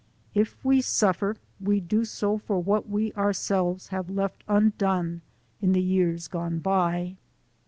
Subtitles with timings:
[0.33, 5.21] If we suffer, we do so for what we ourselves have left undone
[5.61, 7.17] in the years gone by."